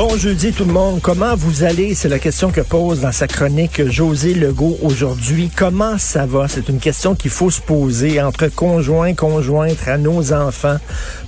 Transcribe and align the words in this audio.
Bon 0.00 0.16
jeudi 0.16 0.50
tout 0.50 0.64
le 0.64 0.72
monde. 0.72 1.00
Comment 1.02 1.36
vous 1.36 1.62
allez? 1.62 1.94
C'est 1.94 2.08
la 2.08 2.18
question 2.18 2.50
que 2.50 2.62
pose 2.62 3.00
dans 3.00 3.12
sa 3.12 3.26
chronique 3.26 3.86
José 3.86 4.32
Legault 4.32 4.78
aujourd'hui. 4.82 5.50
Comment 5.54 5.98
ça 5.98 6.24
va? 6.24 6.48
C'est 6.48 6.70
une 6.70 6.78
question 6.78 7.14
qu'il 7.14 7.30
faut 7.30 7.50
se 7.50 7.60
poser 7.60 8.18
entre 8.18 8.46
conjoints, 8.46 9.12
conjointes, 9.12 9.86
à 9.86 9.98
nos 9.98 10.32
enfants, 10.32 10.78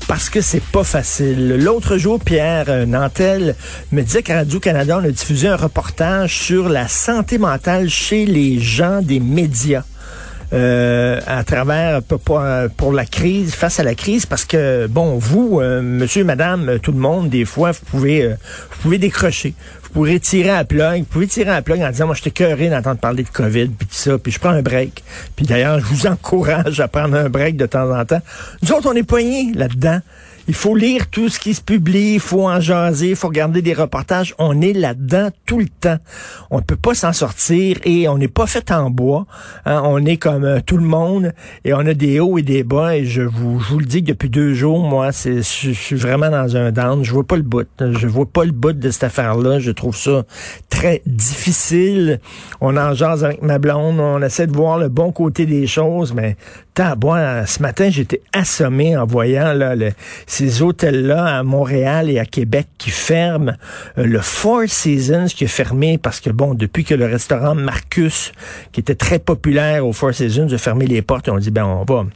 parce 0.08 0.30
que 0.30 0.40
c'est 0.40 0.62
pas 0.62 0.84
facile. 0.84 1.58
L'autre 1.58 1.98
jour, 1.98 2.18
Pierre 2.18 2.86
Nantel 2.86 3.56
me 3.90 4.00
disait 4.00 4.22
qu'à 4.22 4.36
Radio-Canada, 4.36 5.00
on 5.02 5.04
a 5.04 5.10
diffusé 5.10 5.48
un 5.48 5.56
reportage 5.56 6.38
sur 6.38 6.70
la 6.70 6.88
santé 6.88 7.36
mentale 7.36 7.90
chez 7.90 8.24
les 8.24 8.58
gens 8.58 9.02
des 9.02 9.20
médias. 9.20 9.84
Euh, 10.52 11.18
à 11.26 11.44
travers 11.44 12.02
pour, 12.02 12.20
pour, 12.20 12.42
pour 12.76 12.92
la 12.92 13.06
crise, 13.06 13.54
face 13.54 13.80
à 13.80 13.82
la 13.82 13.94
crise, 13.94 14.26
parce 14.26 14.44
que 14.44 14.86
bon, 14.86 15.16
vous, 15.16 15.60
euh, 15.60 15.80
monsieur, 15.80 16.24
madame, 16.24 16.78
tout 16.78 16.92
le 16.92 16.98
monde, 16.98 17.30
des 17.30 17.46
fois, 17.46 17.72
vous 17.72 17.84
pouvez, 17.86 18.22
euh, 18.22 18.34
vous 18.70 18.82
pouvez 18.82 18.98
décrocher. 18.98 19.54
Vous 19.82 19.88
pourrez 19.90 20.20
tirer 20.20 20.50
à 20.50 20.64
plug, 20.64 21.00
vous 21.00 21.04
pouvez 21.06 21.26
tirer 21.26 21.50
à 21.50 21.62
plug 21.62 21.80
en 21.80 21.90
disant, 21.90 22.04
moi, 22.04 22.14
je 22.14 22.28
t'ai 22.28 22.68
d'entendre 22.68 23.00
parler 23.00 23.22
de 23.22 23.30
COVID, 23.30 23.68
puis 23.68 23.86
tout 23.86 23.94
ça, 23.94 24.18
puis 24.18 24.30
je 24.30 24.38
prends 24.38 24.50
un 24.50 24.60
break. 24.60 25.02
Puis 25.36 25.46
d'ailleurs, 25.46 25.80
je 25.80 25.86
vous 25.86 26.06
encourage 26.06 26.80
à 26.80 26.88
prendre 26.88 27.16
un 27.16 27.30
break 27.30 27.56
de 27.56 27.66
temps 27.66 27.90
en 27.90 28.04
temps. 28.04 28.20
Nous 28.62 28.72
autres, 28.72 28.90
on 28.90 28.94
est 28.94 29.04
poignés 29.04 29.52
là-dedans. 29.54 30.00
Il 30.48 30.54
faut 30.54 30.74
lire 30.74 31.08
tout 31.08 31.28
ce 31.28 31.38
qui 31.38 31.54
se 31.54 31.60
publie, 31.60 32.14
il 32.14 32.20
faut 32.20 32.48
en 32.48 32.60
jaser, 32.60 33.10
il 33.10 33.16
faut 33.16 33.28
regarder 33.28 33.62
des 33.62 33.74
reportages. 33.74 34.34
On 34.38 34.60
est 34.60 34.72
là-dedans 34.72 35.28
tout 35.46 35.60
le 35.60 35.68
temps. 35.68 35.98
On 36.50 36.56
ne 36.56 36.62
peut 36.62 36.76
pas 36.76 36.94
s'en 36.94 37.12
sortir 37.12 37.76
et 37.84 38.08
on 38.08 38.18
n'est 38.18 38.28
pas 38.28 38.46
fait 38.46 38.72
en 38.72 38.90
bois. 38.90 39.26
Hein. 39.66 39.82
On 39.84 40.04
est 40.04 40.16
comme 40.16 40.44
euh, 40.44 40.60
tout 40.64 40.76
le 40.76 40.84
monde 40.84 41.32
et 41.64 41.72
on 41.74 41.80
a 41.80 41.94
des 41.94 42.18
hauts 42.18 42.38
et 42.38 42.42
des 42.42 42.64
bas. 42.64 42.96
Et 42.96 43.04
je 43.04 43.22
vous, 43.22 43.60
je 43.60 43.68
vous 43.68 43.78
le 43.78 43.86
dis 43.86 44.02
que 44.02 44.08
depuis 44.08 44.30
deux 44.30 44.52
jours, 44.52 44.80
moi, 44.80 45.10
je, 45.12 45.40
suis 45.42 45.96
vraiment 45.96 46.30
dans 46.30 46.56
un 46.56 46.72
down. 46.72 47.04
Je 47.04 47.12
vois 47.12 47.26
pas 47.26 47.36
le 47.36 47.42
bout. 47.42 47.68
Je 47.78 48.06
vois 48.08 48.26
pas 48.26 48.44
le 48.44 48.52
bout 48.52 48.72
de 48.72 48.90
cette 48.90 49.04
affaire-là. 49.04 49.60
Je 49.60 49.70
trouve 49.70 49.96
ça 49.96 50.24
très 50.68 51.02
difficile. 51.06 52.20
On 52.60 52.76
en 52.76 52.94
jase 52.94 53.24
avec 53.24 53.42
ma 53.42 53.58
blonde. 53.58 54.00
On 54.00 54.20
essaie 54.22 54.48
de 54.48 54.52
voir 54.52 54.78
le 54.78 54.88
bon 54.88 55.12
côté 55.12 55.46
des 55.46 55.68
choses, 55.68 56.12
mais 56.12 56.36
bois, 56.96 57.46
ce 57.46 57.60
matin, 57.62 57.90
j'étais 57.90 58.22
assommé 58.32 58.96
en 58.96 59.04
voyant 59.04 59.52
là, 59.52 59.76
le, 59.76 59.90
ces 60.32 60.62
hôtels-là 60.62 61.38
à 61.38 61.42
Montréal 61.42 62.08
et 62.08 62.18
à 62.18 62.24
Québec 62.24 62.66
qui 62.78 62.90
ferment. 62.90 63.52
Euh, 63.98 64.04
le 64.04 64.20
Four 64.20 64.62
Seasons 64.66 65.26
qui 65.26 65.44
est 65.44 65.48
fermé 65.48 65.98
parce 65.98 66.20
que, 66.20 66.30
bon, 66.30 66.54
depuis 66.54 66.84
que 66.84 66.94
le 66.94 67.04
restaurant 67.04 67.54
Marcus, 67.54 68.32
qui 68.72 68.80
était 68.80 68.94
très 68.94 69.18
populaire 69.18 69.86
au 69.86 69.92
Four 69.92 70.14
Seasons, 70.14 70.50
a 70.50 70.58
fermé 70.58 70.86
les 70.86 71.02
portes, 71.02 71.28
on 71.28 71.36
dit, 71.36 71.50
ben, 71.50 71.66
on 71.66 71.84
va 71.84 72.06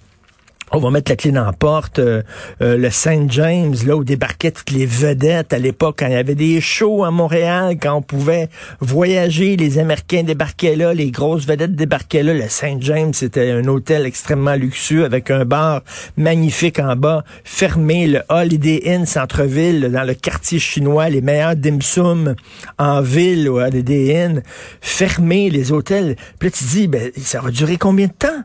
on 0.73 0.79
va 0.79 0.91
mettre 0.91 1.13
la 1.13 1.17
clé 1.17 1.31
dans 1.31 1.45
la 1.45 1.53
porte. 1.53 1.99
Euh, 1.99 2.23
euh, 2.61 2.77
le 2.77 2.91
Saint 2.91 3.27
James, 3.29 3.75
là 3.87 3.97
où 3.97 4.05
débarquaient 4.05 4.51
toutes 4.51 4.71
les 4.71 4.87
vedettes 4.87 5.53
à 5.53 5.59
l'époque, 5.59 5.97
quand 6.01 6.07
il 6.07 6.13
y 6.13 6.17
avait 6.17 6.35
des 6.35 6.61
shows 6.61 7.05
à 7.05 7.11
Montréal, 7.11 7.77
quand 7.81 7.95
on 7.95 8.03
pouvait 8.03 8.49
voyager, 8.81 9.57
les 9.57 9.79
Américains 9.79 10.25
débarquaient 10.25 10.77
là, 10.77 10.93
les 10.93 11.11
grosses 11.11 11.47
vedettes 11.47 11.75
débarquaient 11.77 12.23
là. 12.23 12.35
Le 12.35 12.49
Saint 12.49 12.79
James, 12.81 13.13
c'était 13.15 13.51
un 13.51 13.67
hôtel 13.69 14.07
extrêmement 14.07 14.55
luxueux 14.55 15.05
avec 15.05 15.31
un 15.31 15.45
bar 15.45 15.83
magnifique 16.17 16.79
en 16.79 16.97
bas, 16.97 17.25
fermé. 17.45 18.07
Le 18.07 18.23
Holiday 18.29 18.83
Inn 18.87 19.07
centre-ville, 19.07 19.91
dans 19.93 20.05
le 20.05 20.15
quartier 20.15 20.59
chinois, 20.59 21.09
les 21.09 21.21
meilleurs 21.21 21.57
dim 21.57 21.81
sum 21.81 22.35
en 22.79 23.01
ville 23.01 23.49
au 23.49 23.61
Holiday 23.61 24.25
Inn, 24.25 24.43
fermé 24.81 25.51
les 25.51 25.73
hôtels. 25.73 26.17
Puis 26.39 26.49
là, 26.49 26.55
tu 26.57 26.65
dis, 26.65 26.89
ben, 26.89 27.11
ça 27.17 27.41
va 27.41 27.51
durer 27.51 27.77
combien 27.77 28.07
de 28.07 28.13
temps? 28.13 28.43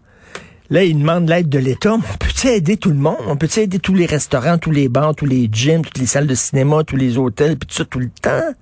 Là, 0.71 0.85
ils 0.85 0.97
demandent 0.97 1.27
l'aide 1.27 1.49
de 1.49 1.59
l'État. 1.59 1.95
On 1.95 1.99
peut-tu 1.99 2.47
aider 2.47 2.77
tout 2.77 2.91
le 2.91 2.95
monde? 2.95 3.17
On 3.27 3.35
peut-tu 3.35 3.59
aider 3.59 3.79
tous 3.79 3.93
les 3.93 4.05
restaurants, 4.05 4.57
tous 4.57 4.71
les 4.71 4.87
bars, 4.87 5.13
tous 5.13 5.25
les 5.25 5.49
gyms, 5.51 5.83
toutes 5.83 5.97
les 5.97 6.05
salles 6.05 6.27
de 6.27 6.33
cinéma, 6.33 6.85
tous 6.85 6.95
les 6.95 7.17
hôtels, 7.17 7.57
puis 7.57 7.67
tout 7.67 7.75
ça 7.75 7.83
tout 7.83 7.99
le 7.99 8.09
temps? 8.09 8.53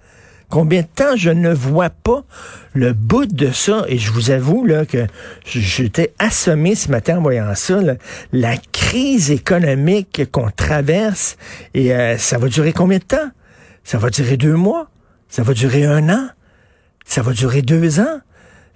Combien 0.49 0.81
de 0.81 0.87
temps 0.87 1.15
je 1.15 1.29
ne 1.29 1.53
vois 1.53 1.91
pas 1.91 2.23
le 2.73 2.93
bout 2.93 3.27
de 3.27 3.51
ça? 3.51 3.85
Et 3.87 3.99
je 3.99 4.11
vous 4.11 4.31
avoue 4.31 4.65
là 4.65 4.87
que 4.87 5.05
j'étais 5.45 6.15
assommé 6.17 6.73
ce 6.73 6.89
matin 6.89 7.19
en 7.19 7.21
voyant 7.21 7.53
ça. 7.53 7.79
la 8.33 8.57
crise 8.57 9.29
économique 9.29 10.23
qu'on 10.31 10.49
traverse, 10.49 11.37
et 11.75 11.93
euh, 11.93 12.17
ça 12.17 12.39
va 12.39 12.47
durer 12.47 12.73
combien 12.73 12.97
de 12.97 13.03
temps? 13.03 13.29
Ça 13.83 13.99
va 13.99 14.09
durer 14.09 14.35
deux 14.35 14.55
mois? 14.55 14.89
Ça 15.27 15.43
va 15.43 15.53
durer 15.53 15.85
un 15.85 16.09
an? 16.09 16.27
Ça 17.05 17.21
va 17.21 17.33
durer 17.33 17.61
deux 17.61 17.99
ans? 17.99 18.19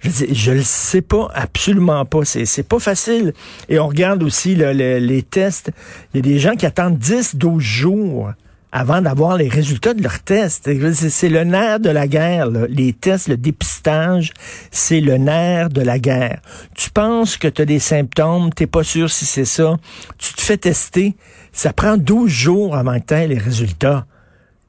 Je 0.00 0.50
ne 0.50 0.56
le 0.56 0.62
sais 0.62 1.00
pas, 1.00 1.30
absolument 1.34 2.04
pas. 2.04 2.24
C'est, 2.24 2.44
c'est 2.44 2.62
pas 2.62 2.78
facile. 2.78 3.32
Et 3.68 3.78
on 3.78 3.86
regarde 3.86 4.22
aussi 4.22 4.54
les 4.54 5.22
tests. 5.22 5.70
Il 6.12 6.18
y 6.18 6.20
a 6.20 6.32
des 6.34 6.38
gens 6.38 6.56
qui 6.56 6.66
attendent 6.66 6.98
10, 6.98 7.36
12 7.36 7.62
jours 7.62 8.32
avant 8.70 9.00
d'avoir 9.00 9.36
les 9.36 9.48
résultats 9.48 9.94
de 9.94 10.02
leurs 10.02 10.18
tests. 10.18 10.68
C'est 11.08 11.28
le 11.28 11.44
nerf 11.44 11.78
de 11.78 11.90
la 11.90 12.08
guerre. 12.08 12.50
Les 12.68 12.92
tests, 12.92 13.28
le 13.28 13.36
dépistage, 13.36 14.32
c'est 14.72 15.00
le 15.00 15.16
nerf 15.16 15.70
de 15.70 15.80
la 15.80 16.00
guerre. 16.00 16.40
Tu 16.74 16.90
penses 16.90 17.36
que 17.36 17.46
tu 17.46 17.62
as 17.62 17.66
des 17.66 17.78
symptômes, 17.78 18.52
t'es 18.52 18.66
pas 18.66 18.82
sûr 18.82 19.10
si 19.10 19.26
c'est 19.26 19.44
ça. 19.44 19.76
Tu 20.18 20.34
te 20.34 20.42
fais 20.42 20.56
tester. 20.56 21.16
Ça 21.52 21.72
prend 21.72 21.96
12 21.96 22.28
jours 22.28 22.76
avant 22.76 22.98
que 22.98 23.06
tu 23.06 23.28
les 23.28 23.38
résultats. 23.38 24.06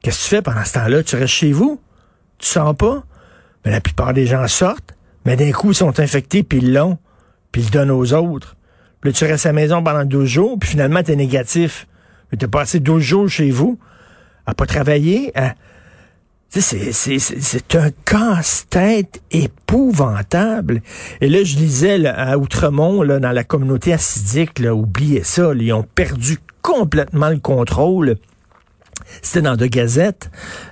Qu'est-ce 0.02 0.18
que 0.18 0.22
tu 0.22 0.28
fais 0.36 0.42
pendant 0.42 0.64
ce 0.64 0.74
temps-là? 0.74 1.02
Tu 1.02 1.16
restes 1.16 1.34
chez 1.34 1.52
vous? 1.52 1.80
Tu 2.38 2.46
sens 2.46 2.76
pas? 2.76 3.02
Mais 3.64 3.72
la 3.72 3.80
plupart 3.80 4.14
des 4.14 4.26
gens 4.26 4.46
sortent. 4.46 4.95
Mais 5.26 5.36
d'un 5.36 5.52
coup, 5.52 5.72
ils 5.72 5.74
sont 5.74 6.00
infectés, 6.00 6.42
puis 6.42 6.58
ils 6.58 6.72
l'ont, 6.72 6.96
puis 7.52 7.60
ils 7.60 7.64
le 7.66 7.70
donnent 7.70 7.90
aux 7.90 8.14
autres. 8.14 8.56
Puis 9.00 9.10
là, 9.10 9.14
tu 9.14 9.24
restes 9.24 9.44
à 9.44 9.50
la 9.50 9.54
maison 9.54 9.82
pendant 9.82 10.04
12 10.04 10.26
jours, 10.26 10.58
puis 10.58 10.70
finalement, 10.70 11.02
tu 11.02 11.14
négatif. 11.16 11.86
Mais 12.30 12.38
tu 12.38 12.46
as 12.46 12.48
passé 12.48 12.80
12 12.80 13.02
jours 13.02 13.28
chez 13.28 13.50
vous 13.50 13.78
à 14.46 14.54
pas 14.54 14.66
travailler. 14.66 15.32
C'est 16.48 17.74
un 17.74 17.90
casse-tête 18.04 19.20
épouvantable. 19.32 20.80
Et 21.20 21.28
là, 21.28 21.42
je 21.44 21.56
lisais 21.56 22.06
à 22.06 22.38
Outremont, 22.38 23.02
là, 23.02 23.18
dans 23.18 23.32
la 23.32 23.44
communauté 23.44 23.92
acidique, 23.92 24.60
là, 24.60 24.74
oubliez 24.74 25.24
ça, 25.24 25.52
ils 25.54 25.72
ont 25.72 25.82
perdu 25.82 26.38
complètement 26.62 27.30
le 27.30 27.40
contrôle. 27.40 28.16
C'était 29.22 29.42
dans 29.42 29.56
De 29.56 29.66
Gazette. 29.66 30.30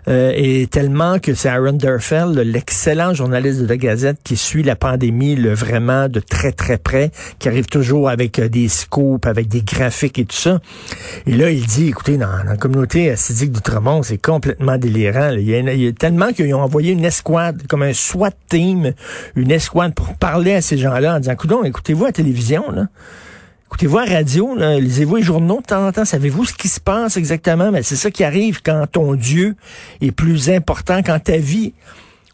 Euh, 0.08 0.32
et 0.34 0.66
tellement 0.66 1.18
que 1.18 1.34
c'est 1.34 1.48
Aaron 1.48 1.72
Derfeld, 1.72 2.36
l'excellent 2.38 3.14
journaliste 3.14 3.60
de 3.60 3.66
De 3.66 3.74
Gazette, 3.74 4.18
qui 4.22 4.36
suit 4.36 4.62
la 4.62 4.76
pandémie 4.76 5.34
le, 5.36 5.54
vraiment 5.54 6.08
de 6.08 6.20
très, 6.20 6.52
très 6.52 6.78
près, 6.78 7.10
qui 7.38 7.48
arrive 7.48 7.66
toujours 7.66 8.08
avec 8.08 8.38
euh, 8.38 8.48
des 8.48 8.68
scoops, 8.68 9.26
avec 9.26 9.48
des 9.48 9.62
graphiques 9.62 10.18
et 10.18 10.24
tout 10.24 10.36
ça. 10.36 10.60
Et 11.26 11.36
là, 11.36 11.50
il 11.50 11.64
dit, 11.66 11.88
écoutez, 11.88 12.16
dans, 12.16 12.42
la 12.44 12.56
communauté 12.56 13.10
acidique 13.10 13.52
d'Outremont, 13.52 14.02
c'est 14.02 14.18
complètement 14.18 14.78
délirant. 14.78 15.30
Il, 15.30 15.48
y 15.48 15.88
a, 15.88 15.92
tellement 15.92 16.32
qu'ils 16.32 16.54
ont 16.54 16.62
envoyé 16.62 16.92
une 16.92 17.04
escouade, 17.04 17.66
comme 17.68 17.82
un 17.82 17.92
SWAT 17.92 18.32
team, 18.48 18.92
une 19.36 19.50
escouade 19.50 19.94
pour 19.94 20.14
parler 20.14 20.54
à 20.54 20.60
ces 20.60 20.78
gens-là 20.78 21.16
en 21.16 21.20
disant, 21.20 21.62
écoutez-vous 21.64 22.04
à 22.04 22.08
la 22.08 22.12
télévision, 22.12 22.70
là 22.70 22.86
écoutez-vous 23.74 23.98
la 23.98 24.04
radio, 24.04 24.54
lisez-vous 24.78 25.16
les 25.16 25.22
journaux 25.24 25.60
de 25.60 25.66
temps 25.66 25.84
en 25.84 25.90
temps, 25.90 26.04
savez-vous 26.04 26.44
ce 26.44 26.54
qui 26.54 26.68
se 26.68 26.78
passe 26.78 27.16
exactement? 27.16 27.72
Mais 27.72 27.82
c'est 27.82 27.96
ça 27.96 28.08
qui 28.08 28.22
arrive 28.22 28.62
quand 28.62 28.86
ton 28.86 29.16
Dieu 29.16 29.56
est 30.00 30.12
plus 30.12 30.48
important, 30.48 31.02
quand 31.02 31.18
ta 31.18 31.38
vie 31.38 31.72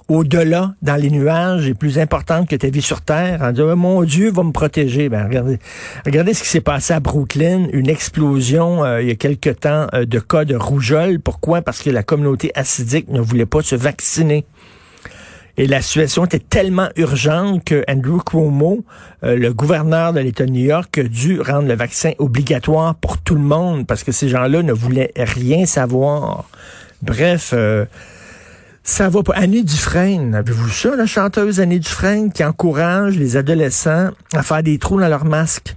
au-delà, 0.09 0.75
dans 0.83 0.97
les 0.97 1.09
nuages, 1.09 1.67
est 1.67 1.73
plus 1.73 1.99
importante 1.99 2.47
que 2.47 2.57
ta 2.57 2.69
vie 2.69 2.83
sur 2.83 3.01
Terre, 3.01 3.41
en 3.41 3.53
disant, 3.53 3.75
mon 3.75 4.03
Dieu 4.03 4.31
va 4.31 4.43
me 4.43 4.53
protéger. 4.53 5.09
Ben, 5.09 5.25
regardez, 5.25 5.59
regardez 6.05 6.35
ce 6.35 6.43
qui 6.43 6.49
s'est 6.51 6.61
passé 6.61 6.93
à 6.93 7.01
Brooklyn, 7.01 7.69
une 7.73 7.89
explosion 7.89 8.85
euh, 8.85 9.01
il 9.01 9.09
y 9.09 9.11
a 9.11 9.15
quelque 9.15 9.49
temps 9.49 9.87
euh, 9.95 10.05
de 10.05 10.19
cas 10.19 10.45
de 10.45 10.57
rougeole. 10.57 11.21
Pourquoi? 11.21 11.63
Parce 11.63 11.81
que 11.81 11.89
la 11.89 12.03
communauté 12.03 12.53
acidique 12.55 13.09
ne 13.09 13.21
voulait 13.21 13.47
pas 13.47 13.63
se 13.63 13.77
vacciner. 13.77 14.45
Et 15.57 15.67
la 15.67 15.83
situation 15.83 16.25
était 16.25 16.39
tellement 16.39 16.89
urgente 16.97 17.65
que 17.65 17.85
Andrew 17.89 18.19
Cuomo, 18.25 18.85
euh, 19.25 19.37
le 19.37 19.53
gouverneur 19.53 20.13
de 20.13 20.21
l'État 20.21 20.47
de 20.47 20.51
New 20.51 20.65
York, 20.65 20.99
a 20.99 21.03
dû 21.03 21.41
rendre 21.41 21.69
le 21.69 21.75
vaccin 21.75 22.13
obligatoire 22.19 22.95
pour 22.95 23.19
tout 23.19 23.35
le 23.35 23.43
monde 23.43 23.87
parce 23.87 24.05
que 24.05 24.13
ces 24.13 24.29
gens-là 24.29 24.63
ne 24.63 24.73
voulaient 24.73 25.13
rien 25.17 25.67
savoir. 25.67 26.45
Bref, 27.03 27.53
euh, 27.55 27.85
ça 28.83 29.09
va 29.09 29.23
pas. 29.23 29.35
Annie 29.35 29.65
Dufresne, 29.65 30.35
avez-vous 30.35 30.69
ça, 30.69 30.97
la 30.97 31.07
chanteuse 31.07 31.61
Annie 31.61 31.81
Dufresne, 31.81 32.33
qui 32.33 32.45
encourage 32.45 33.17
les 33.17 33.37
adolescents 33.37 34.11
à 34.33 34.43
faire 34.43 34.63
des 34.63 34.79
trous 34.79 35.01
dans 35.01 35.09
leurs 35.09 35.25
masques? 35.25 35.75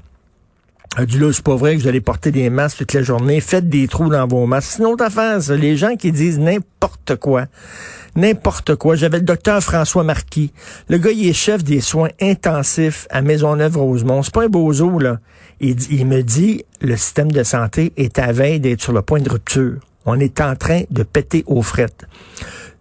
Elle 0.97 1.07
dit 1.07 1.17
là, 1.17 1.31
c'est 1.33 1.43
pas 1.43 1.55
vrai 1.55 1.75
que 1.75 1.81
vous 1.81 1.87
allez 1.87 2.01
porter 2.01 2.31
des 2.31 2.49
masques 2.49 2.77
toute 2.79 2.93
la 2.93 3.01
journée. 3.01 3.41
Faites 3.41 3.67
des 3.67 3.87
trous 3.87 4.09
dans 4.09 4.27
vos 4.27 4.45
masques. 4.45 4.73
C'est 4.73 4.79
une 4.79 4.89
autre 4.89 5.03
affaire, 5.03 5.41
ça. 5.41 5.55
Les 5.55 5.75
gens 5.75 5.95
qui 5.95 6.11
disent 6.11 6.39
n'importe 6.39 7.15
quoi. 7.15 7.45
N'importe 8.15 8.75
quoi. 8.75 8.95
J'avais 8.95 9.17
le 9.17 9.23
docteur 9.23 9.61
François 9.63 10.03
Marquis. 10.03 10.51
Le 10.89 10.99
gars, 10.99 11.09
il 11.09 11.27
est 11.27 11.33
chef 11.33 11.63
des 11.63 11.81
soins 11.81 12.09
intensifs 12.21 13.07
à 13.09 13.23
Maisonneuve-Rosemont. 13.23 14.21
C'est 14.21 14.33
pas 14.33 14.43
un 14.43 14.49
bozo, 14.49 14.99
là. 14.99 15.19
Il, 15.59 15.75
il 15.91 16.05
me 16.05 16.21
dit, 16.21 16.63
le 16.79 16.95
système 16.95 17.31
de 17.31 17.41
santé 17.41 17.91
est 17.97 18.19
à 18.19 18.31
veille 18.31 18.59
d'être 18.59 18.81
sur 18.81 18.93
le 18.93 19.01
point 19.01 19.19
de 19.19 19.29
rupture. 19.29 19.79
On 20.05 20.19
est 20.19 20.41
en 20.41 20.55
train 20.55 20.81
de 20.91 21.01
péter 21.01 21.43
aux 21.47 21.63
frettes. 21.63 22.05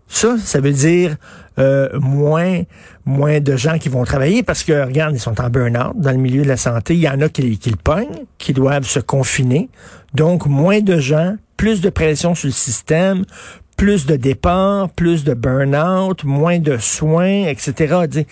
Ça, 0.09 0.37
ça 0.37 0.61
veut 0.61 0.73
dire 0.73 1.17
euh, 1.59 1.89
moins 2.01 2.63
moins 3.05 3.41
de 3.41 3.57
gens 3.57 3.79
qui 3.79 3.89
vont 3.89 4.05
travailler 4.05 4.43
parce 4.43 4.63
que, 4.63 4.85
regarde, 4.85 5.15
ils 5.15 5.21
sont 5.21 5.41
en 5.41 5.51
burn-out 5.51 5.95
dans 5.97 6.13
le 6.13 6.19
milieu 6.19 6.43
de 6.43 6.49
la 6.49 6.57
santé. 6.57 6.95
Il 6.95 7.01
y 7.01 7.09
en 7.09 7.21
a 7.21 7.29
qui, 7.29 7.59
qui 7.59 7.71
le 7.71 7.77
pognent, 7.77 8.25
qui 8.39 8.53
doivent 8.53 8.87
se 8.87 9.01
confiner. 9.01 9.69
Donc, 10.15 10.47
moins 10.47 10.81
de 10.81 10.99
gens, 10.99 11.37
plus 11.57 11.81
de 11.81 11.91
pression 11.91 12.35
sur 12.35 12.47
le 12.47 12.53
système, 12.53 13.25
plus 13.77 14.07
de 14.07 14.17
départs, 14.17 14.91
plus 14.91 15.25
de 15.25 15.35
burn-out, 15.35 16.25
moins 16.25 16.59
de 16.59 16.77
soins, 16.77 17.47
etc. 17.47 18.27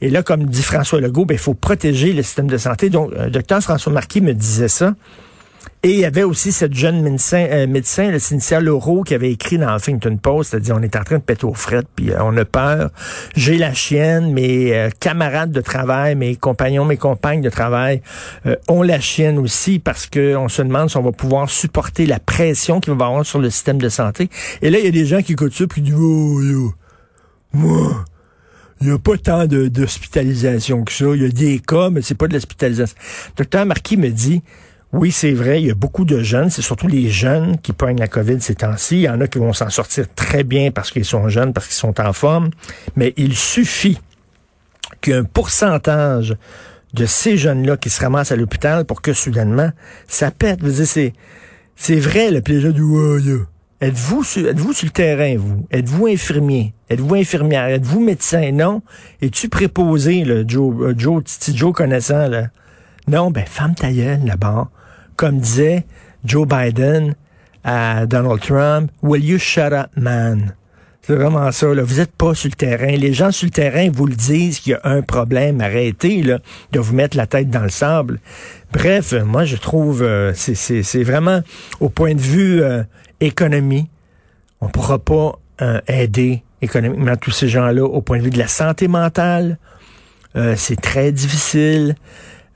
Et 0.00 0.10
là, 0.10 0.22
comme 0.22 0.44
dit 0.44 0.62
François 0.62 1.00
Legault, 1.00 1.24
ben, 1.24 1.34
il 1.34 1.40
faut 1.40 1.54
protéger 1.54 2.12
le 2.12 2.22
système 2.22 2.46
de 2.46 2.56
santé. 2.56 2.90
Donc, 2.90 3.12
euh, 3.12 3.30
docteur 3.30 3.60
François 3.62 3.92
Marquis 3.92 4.20
me 4.20 4.32
disait 4.32 4.68
ça. 4.68 4.94
Et 5.84 5.90
il 5.90 5.98
y 5.98 6.06
avait 6.06 6.22
aussi 6.22 6.50
cette 6.50 6.72
jeune 6.72 7.02
médecin, 7.02 7.46
euh, 7.50 7.66
médecin 7.66 8.10
le 8.10 8.18
Cynthia 8.18 8.58
Leroux, 8.58 9.02
qui 9.02 9.12
avait 9.12 9.30
écrit 9.30 9.58
dans 9.58 9.76
Huffington 9.76 10.16
Post, 10.16 10.50
c'est-à-dire 10.50 10.76
on 10.78 10.82
est 10.82 10.96
en 10.96 11.04
train 11.04 11.18
de 11.18 11.22
péter 11.22 11.44
aux 11.44 11.52
frettes, 11.52 11.88
puis 11.94 12.10
euh, 12.10 12.22
on 12.22 12.34
a 12.38 12.46
peur. 12.46 12.88
J'ai 13.36 13.58
la 13.58 13.74
chienne, 13.74 14.32
mes 14.32 14.74
euh, 14.74 14.88
camarades 14.98 15.52
de 15.52 15.60
travail, 15.60 16.14
mes 16.14 16.36
compagnons, 16.36 16.86
mes 16.86 16.96
compagnes 16.96 17.42
de 17.42 17.50
travail 17.50 18.00
ont 18.66 18.82
la 18.82 18.98
chienne 18.98 19.38
aussi 19.38 19.78
parce 19.78 20.06
que 20.06 20.34
on 20.36 20.48
se 20.48 20.62
demande 20.62 20.88
si 20.88 20.96
on 20.96 21.02
va 21.02 21.12
pouvoir 21.12 21.50
supporter 21.50 22.06
la 22.06 22.18
pression 22.18 22.80
qu'il 22.80 22.94
va 22.94 23.04
y 23.04 23.08
avoir 23.08 23.26
sur 23.26 23.38
le 23.38 23.50
système 23.50 23.76
de 23.76 23.90
santé. 23.90 24.30
Et 24.62 24.70
là, 24.70 24.78
il 24.78 24.86
y 24.86 24.88
a 24.88 24.90
des 24.90 25.04
gens 25.04 25.20
qui 25.20 25.32
écoutent 25.32 25.52
ça 25.52 25.66
puis 25.66 25.82
qui 25.82 25.90
disent 25.90 26.00
oh, 26.00 26.72
moi. 27.52 28.04
Il 28.80 28.88
n'y 28.88 28.92
a 28.94 28.98
pas 28.98 29.16
tant 29.18 29.46
d'hospitalisation 29.46 30.82
que 30.82 30.92
ça. 30.92 31.06
Il 31.14 31.22
y 31.22 31.26
a 31.26 31.28
des 31.28 31.58
cas, 31.58 31.90
mais 31.90 32.02
c'est 32.02 32.14
pas 32.14 32.26
de 32.26 32.34
l'hospitalisation. 32.34 32.96
Docteur 33.36 33.64
Marquis 33.66 33.96
me 33.96 34.08
dit, 34.08 34.42
oui, 34.94 35.10
c'est 35.10 35.32
vrai, 35.32 35.60
il 35.60 35.66
y 35.66 35.70
a 35.72 35.74
beaucoup 35.74 36.04
de 36.04 36.22
jeunes, 36.22 36.50
c'est 36.50 36.62
surtout 36.62 36.86
les 36.86 37.10
jeunes 37.10 37.58
qui 37.58 37.72
pognent 37.72 37.98
la 37.98 38.06
COVID 38.06 38.40
ces 38.40 38.54
temps-ci. 38.54 38.98
Il 38.98 39.02
y 39.02 39.08
en 39.08 39.20
a 39.20 39.26
qui 39.26 39.38
vont 39.38 39.52
s'en 39.52 39.68
sortir 39.68 40.06
très 40.14 40.44
bien 40.44 40.70
parce 40.70 40.92
qu'ils 40.92 41.04
sont 41.04 41.28
jeunes, 41.28 41.52
parce 41.52 41.66
qu'ils 41.66 41.74
sont 41.74 42.00
en 42.00 42.12
forme, 42.12 42.50
mais 42.94 43.12
il 43.16 43.34
suffit 43.34 44.00
qu'un 45.00 45.24
pourcentage 45.24 46.36
de 46.92 47.06
ces 47.06 47.36
jeunes-là 47.36 47.76
qui 47.76 47.90
se 47.90 48.00
ramassent 48.00 48.30
à 48.30 48.36
l'hôpital 48.36 48.84
pour 48.84 49.02
que 49.02 49.12
soudainement, 49.12 49.70
ça 50.06 50.30
pète. 50.30 50.60
c'est, 50.84 51.12
c'est 51.74 51.98
vrai 51.98 52.30
le 52.30 52.40
plaisir 52.40 52.72
du 52.72 52.84
Êtes-vous 53.80 54.22
sur, 54.22 54.48
êtes-vous 54.48 54.72
sur 54.72 54.86
le 54.86 54.92
terrain, 54.92 55.36
vous? 55.36 55.66
Êtes-vous 55.72 56.06
infirmier? 56.06 56.72
Êtes-vous 56.88 57.16
infirmière? 57.16 57.64
Êtes-vous 57.64 57.98
médecin? 57.98 58.52
Non? 58.52 58.80
Es-tu 59.20 59.48
préposé, 59.48 60.22
le 60.22 60.44
Joe, 60.46 60.72
euh, 60.80 60.94
Joe, 60.96 61.24
Joe 61.52 61.72
connaissant, 61.72 62.28
là? 62.28 62.46
Non, 63.08 63.32
ben, 63.32 63.44
femme 63.44 63.74
ta 63.74 63.90
là-bas 63.90 64.70
comme 65.16 65.38
disait 65.38 65.84
Joe 66.24 66.46
Biden 66.46 67.14
à 67.62 68.06
Donald 68.06 68.40
Trump, 68.40 68.90
Will 69.02 69.24
you 69.24 69.38
shut 69.38 69.72
up, 69.72 69.90
man? 69.96 70.54
C'est 71.06 71.16
vraiment 71.16 71.52
ça. 71.52 71.74
Là. 71.74 71.82
Vous 71.82 71.96
n'êtes 71.96 72.12
pas 72.12 72.34
sur 72.34 72.48
le 72.48 72.54
terrain. 72.54 72.96
Les 72.96 73.12
gens 73.12 73.30
sur 73.30 73.44
le 73.44 73.50
terrain 73.50 73.90
vous 73.92 74.06
le 74.06 74.14
disent 74.14 74.60
qu'il 74.60 74.72
y 74.72 74.74
a 74.74 74.80
un 74.84 75.02
problème. 75.02 75.60
Arrêtez 75.60 76.22
là, 76.22 76.38
de 76.72 76.80
vous 76.80 76.94
mettre 76.94 77.16
la 77.16 77.26
tête 77.26 77.50
dans 77.50 77.62
le 77.62 77.68
sable. 77.68 78.20
Bref, 78.72 79.12
moi, 79.12 79.44
je 79.44 79.56
trouve 79.56 80.02
euh, 80.02 80.32
c'est 80.34 81.02
vraiment 81.02 81.42
au 81.80 81.90
point 81.90 82.14
de 82.14 82.20
vue 82.20 82.62
euh, 82.62 82.82
économie, 83.20 83.88
on 84.62 84.66
ne 84.66 84.70
pourra 84.70 84.98
pas 84.98 85.38
euh, 85.60 85.80
aider 85.88 86.42
économiquement 86.62 87.16
tous 87.16 87.32
ces 87.32 87.48
gens-là 87.48 87.84
au 87.84 88.00
point 88.00 88.18
de 88.18 88.22
vue 88.22 88.30
de 88.30 88.38
la 88.38 88.48
santé 88.48 88.88
mentale. 88.88 89.58
c'est 90.56 90.80
très 90.80 91.12
difficile. 91.12 91.96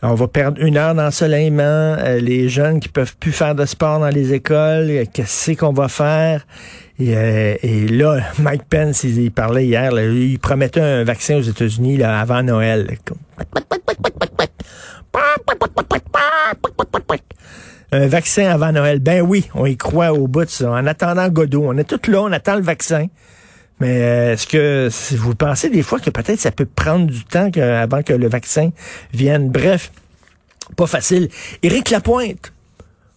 On 0.01 0.15
va 0.15 0.29
perdre 0.29 0.63
une 0.63 0.77
heure 0.77 0.95
d'ensoleillement. 0.95 1.63
Euh, 1.63 2.21
les 2.21 2.49
jeunes 2.49 2.79
qui 2.79 2.89
peuvent 2.89 3.17
plus 3.17 3.33
faire 3.33 3.57
de 3.57 3.65
sport 3.65 3.99
dans 3.99 4.11
les 4.11 4.33
écoles, 4.33 4.91
euh, 4.91 5.05
qu'est-ce 5.13 5.53
qu'on 5.53 5.73
va 5.73 5.89
faire? 5.89 6.47
Et, 7.01 7.17
euh, 7.17 7.57
là, 7.91 8.21
Mike 8.39 8.65
Pence, 8.71 9.03
il, 9.03 9.33
parlait 9.33 9.67
hier, 9.67 9.91
il 9.99 10.39
promettait 10.39 10.81
un 10.81 11.03
vaccin 11.03 11.39
aux 11.39 11.43
États-Unis 11.43 12.01
avant 12.05 12.45
Noël. 12.45 12.97
Un 17.91 18.07
vaccin 18.07 18.49
avant 18.51 18.71
Noël. 18.71 19.01
Ben 19.01 19.23
oui, 19.23 19.49
on 19.55 19.67
y 19.67 19.77
croit 19.77 20.13
au 20.13 20.29
bout 20.29 20.45
de 20.45 20.51
ça. 20.51 20.71
En 20.71 20.87
attendant 20.87 21.29
Godot, 21.29 21.65
on 21.67 21.77
est 21.77 21.85
tous 21.85 22.09
là, 22.09 22.23
on 22.23 22.31
attend 22.31 22.55
le 22.55 22.63
vaccin. 22.63 23.07
Mais 23.81 24.03
euh, 24.03 24.33
est-ce 24.33 24.47
que 24.47 24.89
vous 25.17 25.35
pensez 25.35 25.71
des 25.71 25.83
fois 25.83 26.01
que 26.01 26.11
peut-être 26.11 26.41
ça 26.41 26.51
peut 26.51 26.67
prendre 26.67 27.07
du 27.07 27.25
temps 27.25 27.51
avant 27.57 28.03
que 28.03 28.13
le 28.13 28.29
vaccin 28.29 28.71
vienne? 29.13 29.51
Bref, 29.51 29.93
pas 30.77 30.87
facile. 30.87 31.29
Éric 31.63 31.91
Lapointe. 31.91 32.53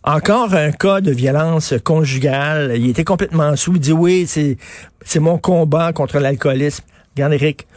Encore 0.04 0.56
un 0.56 0.72
cas 0.72 1.00
de 1.00 1.12
violence 1.12 1.76
conjugale. 1.84 2.74
Il 2.76 2.90
était 2.90 3.04
complètement 3.04 3.56
sous. 3.56 3.76
Il 3.76 3.80
dit 3.80 3.92
oui, 3.92 4.26
c'est, 4.28 5.20
mon 5.20 5.38
combat 5.38 5.94
contre 5.94 6.20
l'alcoolisme. 6.20 6.84
Regarde, 7.16 7.34
Éric, 7.34 7.68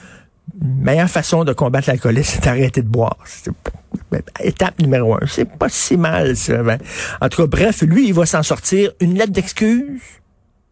meilleure 0.63 1.11
façon 1.11 1.45
de 1.45 1.53
combattre 1.53 1.89
l'alcoolisme, 1.89 2.33
c'est 2.35 2.45
d'arrêter 2.45 2.81
de 2.81 2.89
boire. 2.89 3.19
Étape 4.41 4.81
numéro 4.81 5.15
un. 5.15 5.27
C'est 5.27 5.45
pas 5.45 5.69
si 5.69 5.97
mal, 5.97 6.37
ça. 6.37 6.63
Ben, 6.63 6.79
en 7.21 7.29
tout 7.29 7.43
cas, 7.43 7.47
bref, 7.47 7.83
lui, 7.83 8.09
il 8.09 8.15
va 8.15 8.25
s'en 8.25 8.43
sortir. 8.43 8.93
Une 9.01 9.15
lettre 9.15 9.33
d'excuse 9.33 10.01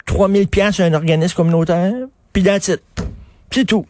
3000 0.06 0.48
pièces 0.48 0.80
à 0.80 0.84
un 0.84 0.94
organisme 0.94 1.34
communautaire, 1.34 1.92
puis 2.32 2.44
C'est 3.50 3.64
tout. 3.64 3.86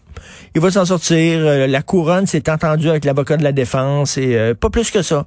Il 0.55 0.61
va 0.61 0.71
s'en 0.71 0.85
sortir. 0.85 1.41
Euh, 1.41 1.67
la 1.67 1.83
couronne 1.83 2.27
s'est 2.27 2.51
entendue 2.51 2.89
avec 2.89 3.05
l'avocat 3.05 3.37
de 3.37 3.43
la 3.43 3.53
défense 3.53 4.19
et 4.19 4.37
euh, 4.37 4.55
pas 4.55 4.71
plus 4.71 4.91
que 4.91 5.03
ça. 5.03 5.27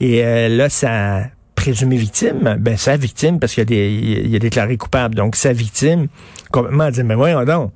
Et 0.00 0.24
euh, 0.24 0.48
là, 0.48 0.68
sa 0.68 1.24
présumée 1.54 1.96
victime, 1.96 2.56
ben 2.60 2.76
sa 2.76 2.96
victime, 2.96 3.40
parce 3.40 3.54
qu'il 3.54 3.62
a, 3.62 4.36
a 4.36 4.38
déclaré 4.38 4.76
coupable, 4.76 5.14
donc 5.14 5.36
sa 5.36 5.52
victime, 5.52 6.08
complètement 6.52 6.90
dit, 6.90 7.02
mais 7.02 7.14
voyons 7.14 7.44
donc, 7.44 7.72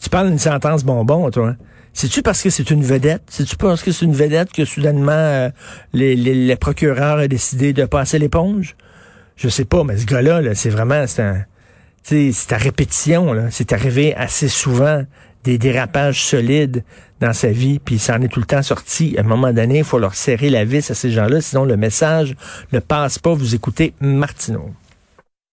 tu 0.00 0.08
parles 0.08 0.28
d'une 0.28 0.38
sentence 0.38 0.84
bonbon, 0.84 1.30
toi. 1.30 1.54
C'est-tu 1.92 2.22
parce 2.22 2.42
que 2.42 2.50
c'est 2.50 2.70
une 2.70 2.82
vedette? 2.82 3.22
C'est-tu 3.28 3.56
parce 3.56 3.82
que 3.82 3.92
c'est 3.92 4.04
une 4.04 4.14
vedette 4.14 4.52
que 4.52 4.64
soudainement 4.64 5.50
les, 5.92 6.16
les, 6.16 6.34
les, 6.34 6.56
procureurs 6.56 7.22
ont 7.22 7.26
décidé 7.26 7.72
de 7.72 7.84
passer 7.84 8.18
l'éponge? 8.18 8.74
Je 9.36 9.48
sais 9.48 9.64
pas, 9.64 9.84
mais 9.84 9.96
ce 9.96 10.06
gars-là, 10.06 10.42
-là, 10.42 10.54
c'est 10.54 10.70
vraiment, 10.70 11.06
c'est 11.06 11.22
un, 11.22 11.44
c'est 12.04 12.52
à 12.52 12.56
répétition, 12.56 13.34
c'est 13.50 13.72
arrivé 13.72 14.14
assez 14.14 14.48
souvent 14.48 15.02
des 15.42 15.58
dérapages 15.58 16.22
solides 16.24 16.84
dans 17.20 17.32
sa 17.32 17.48
vie, 17.48 17.78
puis 17.78 17.98
ça 17.98 18.16
en 18.16 18.22
est 18.22 18.28
tout 18.28 18.40
le 18.40 18.46
temps 18.46 18.62
sorti. 18.62 19.14
À 19.16 19.20
un 19.20 19.24
moment 19.24 19.52
donné, 19.52 19.78
il 19.78 19.84
faut 19.84 19.98
leur 19.98 20.14
serrer 20.14 20.50
la 20.50 20.64
vis 20.64 20.90
à 20.90 20.94
ces 20.94 21.10
gens-là, 21.10 21.40
sinon 21.40 21.64
le 21.64 21.76
message 21.76 22.34
ne 22.72 22.78
passe 22.78 23.18
pas. 23.18 23.32
Vous 23.32 23.54
écoutez 23.54 23.94
Martineau. 24.00 24.70